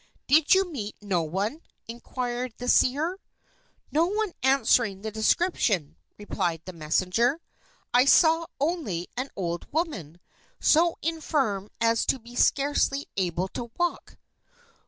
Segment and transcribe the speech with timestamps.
[0.25, 3.19] "Did you meet no one?" inquired the seer.
[3.91, 7.39] "No one answering the description," replied the messenger.
[7.93, 10.19] "I saw only an old woman,
[10.59, 14.17] so infirm as to be scarcely able to walk."